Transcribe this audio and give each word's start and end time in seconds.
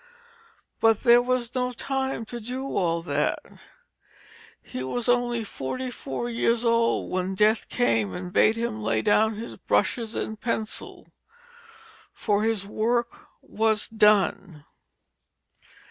But 0.79 1.01
there 1.01 1.21
was 1.21 1.53
no 1.53 1.73
time 1.73 2.25
to 2.25 2.39
do 2.39 2.75
all 2.75 3.03
that. 3.03 3.37
He 4.63 4.81
was 4.81 5.07
only 5.07 5.43
forty 5.43 5.91
four 5.91 6.27
years 6.27 6.65
old 6.65 7.11
when 7.11 7.35
Death 7.35 7.69
came 7.69 8.15
and 8.15 8.33
bade 8.33 8.55
him 8.55 8.81
lay 8.81 9.03
down 9.03 9.35
his 9.35 9.57
brushes 9.57 10.15
and 10.15 10.41
pencil, 10.41 11.11
for 12.13 12.41
his 12.43 12.65
work 12.65 13.27
was 13.43 13.87
done. 13.87 14.65